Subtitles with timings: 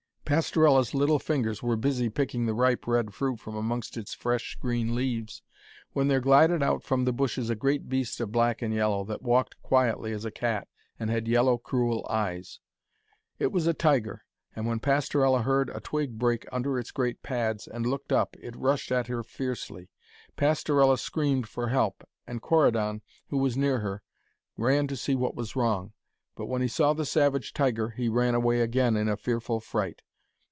[0.23, 4.95] Pastorella's little fingers were busy picking the ripe red fruit from amongst its fresh green
[4.95, 5.41] leaves,
[5.91, 9.21] when there glided from out the bushes a great beast of black and yellow, that
[9.21, 12.61] walked quietly as a cat and had yellow, cruel eyes.
[13.39, 14.23] It was a tiger,
[14.55, 18.55] and when Pastorella heard a twig break under its great pads, and looked up, it
[18.55, 19.89] rushed at her fiercely.
[20.37, 24.01] Pastorella screamed for help, and Corydon, who was near her,
[24.55, 25.91] ran to see what was wrong.
[26.37, 30.03] But when he saw the savage tiger, he ran away again in a fearful fright.